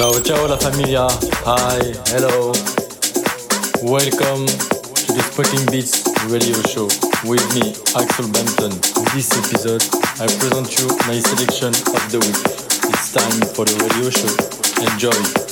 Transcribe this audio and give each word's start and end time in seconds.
Ciao, 0.00 0.18
ciao 0.22 0.46
la 0.46 0.56
familia. 0.56 1.04
Hi, 1.44 1.92
hello. 2.06 2.52
Welcome 3.82 4.46
to 4.46 5.12
the 5.12 5.22
Spotting 5.30 5.66
Beats 5.70 6.08
radio 6.30 6.56
show 6.62 6.88
with 7.28 7.44
me, 7.54 7.76
Axel 7.94 8.26
Bampton. 8.32 8.72
In 8.72 9.04
this 9.12 9.30
episode, 9.36 9.84
I 10.18 10.24
present 10.40 10.72
you 10.80 10.88
my 11.06 11.20
selection 11.20 11.74
of 11.92 12.10
the 12.10 12.18
week. 12.18 12.40
It's 12.88 13.12
time 13.12 13.44
for 13.52 13.66
the 13.66 13.76
radio 13.76 14.08
show. 14.08 14.90
Enjoy. 14.90 15.49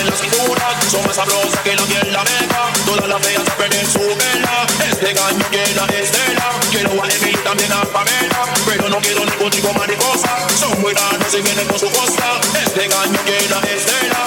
en 0.00 0.06
la 0.06 0.16
cintura 0.16 0.66
Son 0.90 1.04
más 1.06 1.16
sabrosas 1.16 1.60
que 1.60 1.74
lo 1.74 1.86
que 1.86 1.98
en 1.98 2.12
la 2.12 2.22
meca 2.24 2.62
Todas 2.86 3.08
las 3.08 3.20
feas 3.26 3.42
saben 3.44 3.72
en 3.72 3.86
su 3.86 3.98
vela 3.98 4.66
Este 4.88 5.12
caño 5.14 5.44
llena 5.50 5.86
de 5.86 6.02
estela. 6.02 6.50
Quiero 6.70 6.90
a 7.02 7.08
Emi 7.08 7.32
también 7.44 7.72
a 7.72 7.82
Pamela 7.82 8.40
Pero 8.66 8.88
no 8.88 8.98
quiero 8.98 9.24
ningún 9.24 9.50
tipo 9.50 9.72
mariposa. 9.72 10.46
Son 10.58 10.80
muy 10.80 10.92
raros 10.92 11.34
y 11.34 11.42
vienen 11.42 11.66
con 11.66 11.78
su 11.78 11.90
costa 11.90 12.40
Este 12.64 12.88
caño 12.88 13.20
llena 13.26 13.60
de 13.60 13.76
estela. 13.76 14.22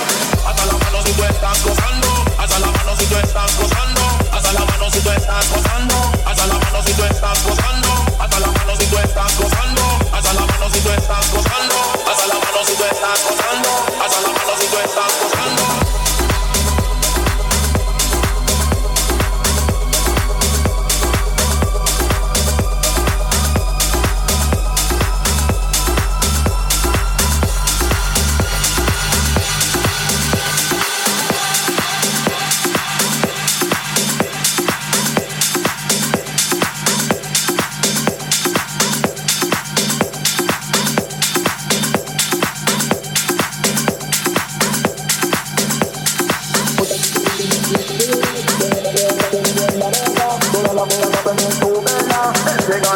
Hasta 0.45 0.65
la 0.65 0.73
mano 0.73 1.01
si 1.05 1.11
tú 1.13 1.23
estás 1.23 1.63
gozando 1.63 2.25
Hasta 2.37 2.59
la 2.59 2.67
mano 2.67 2.95
si 2.97 3.05
tú 3.05 3.15
estás 3.15 3.57
gozando 3.57 4.01
Hasta 4.31 4.53
la 4.53 4.65
mano 4.65 4.91
si 4.91 4.99
tú 4.99 5.11
estás 5.11 5.49
gozando 5.49 6.11
Hasta 6.25 6.47
la 6.47 6.53
mano 6.55 6.81
si 6.83 6.93
tú 6.93 7.03
estás 7.03 7.43
gozando 7.45 7.89
Hasta 8.19 8.39
la 8.39 8.47
mano 8.47 8.75
si 8.77 8.85
tú 8.87 8.97
estás 8.97 9.37
gozando 9.37 9.83
Hasta 10.11 10.33
la 10.33 10.41
mano 10.41 10.69
si 10.69 10.79
tú 10.81 10.89
estás 10.91 11.31
gozando 11.31 11.75
Hasta 12.09 12.27
la 12.27 12.33
mano 12.33 12.65
si 12.65 12.73
tú 12.73 12.83
estás 12.83 13.23
gozando 13.23 13.69
Hasta 14.03 14.21
la 14.21 14.27
mano 14.29 14.53
si 14.59 14.67
tú 14.67 14.77
estás 14.77 15.13
gozando. 15.21 15.40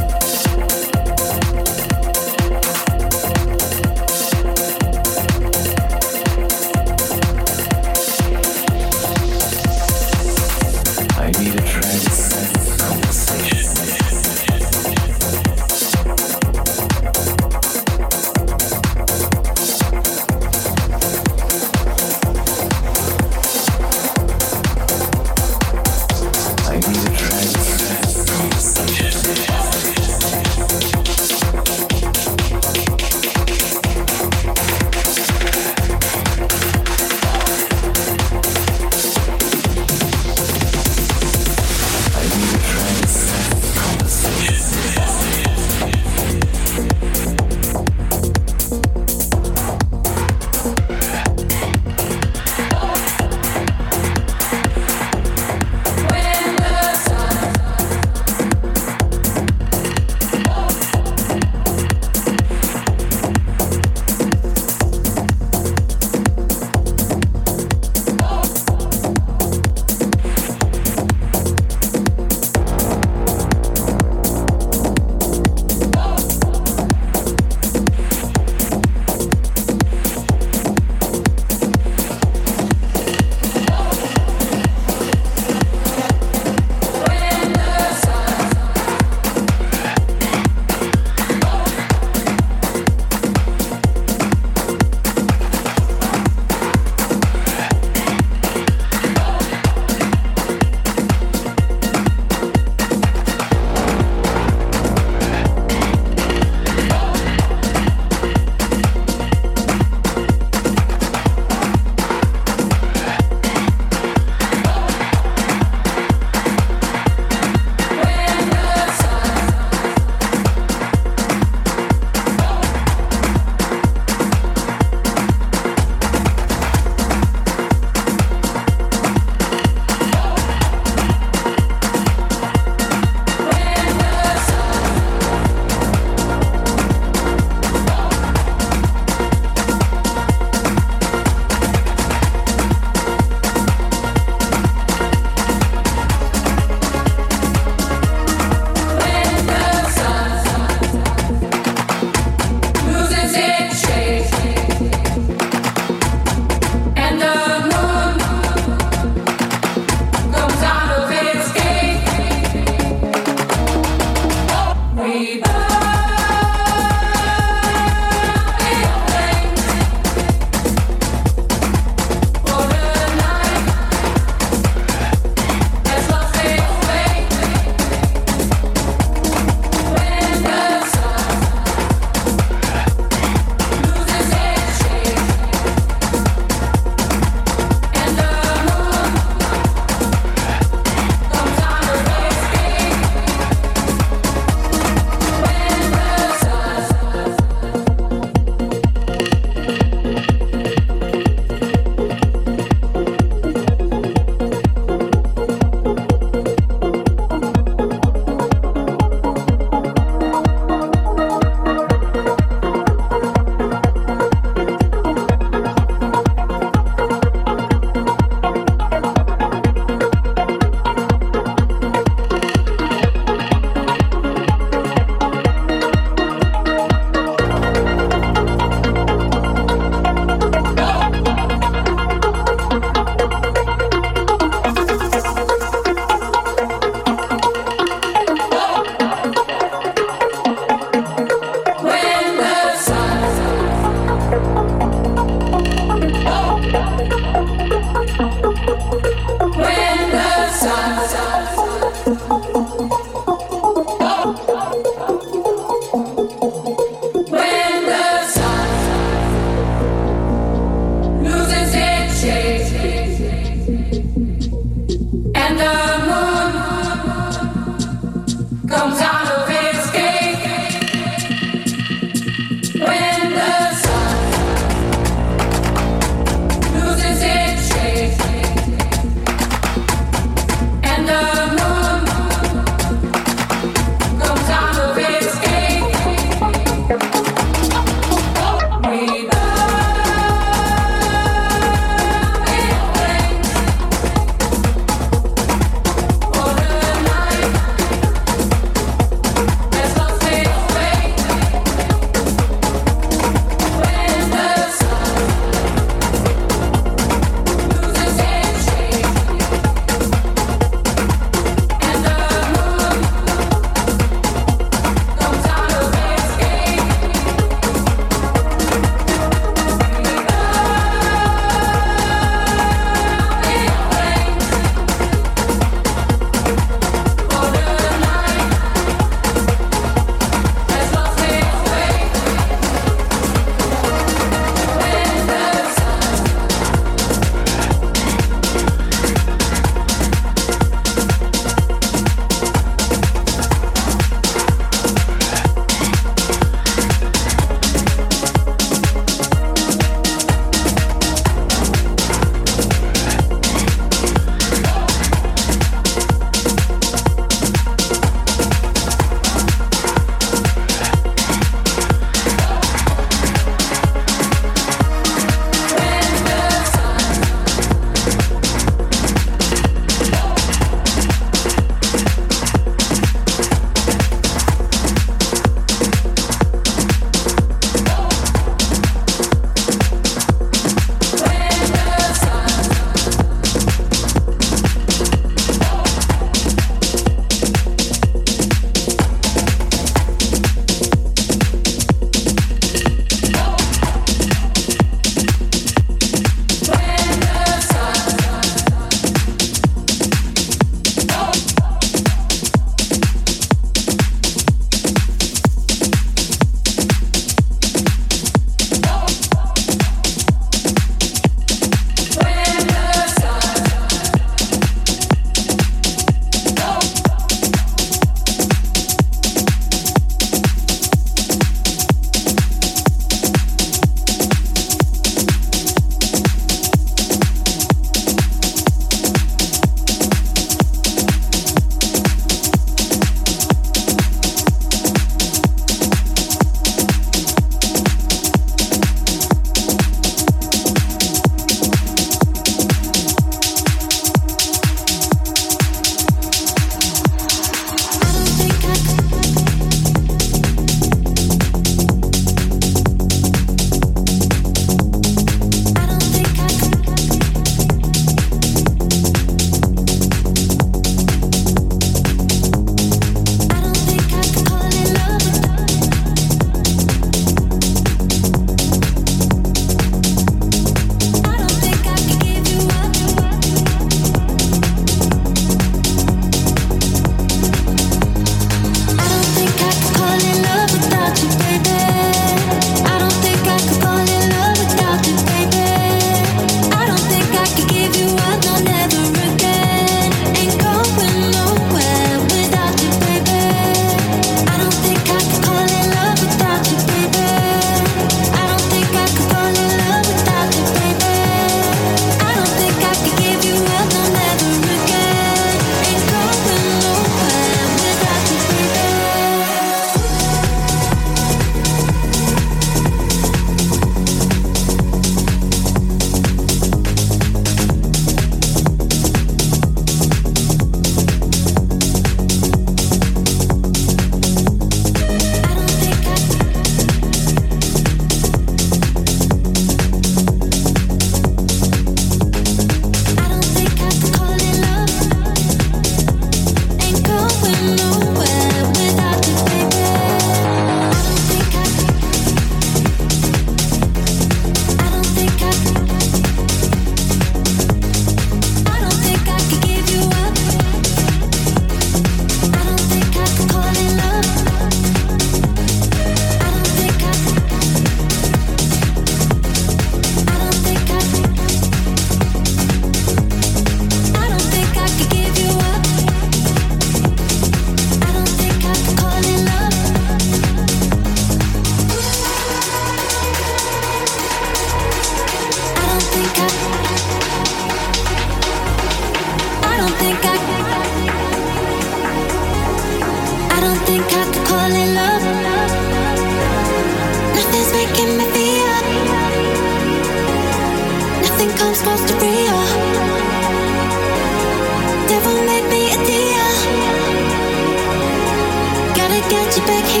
to 599.51 599.59
back 599.65 599.85
here. 599.87 600.00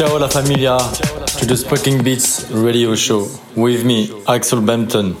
Ciao 0.00 0.16
la 0.16 0.28
familia 0.28 0.78
to 1.38 1.44
the 1.44 1.54
Spotting 1.54 2.02
Beats 2.02 2.46
radio 2.52 2.94
show 2.94 3.28
with 3.54 3.84
me, 3.84 4.10
Axel 4.26 4.62
Bampton. 4.62 5.14